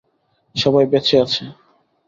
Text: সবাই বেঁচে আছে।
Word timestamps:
সবাই 0.55 0.85
বেঁচে 0.85 1.15
আছে। 1.19 1.43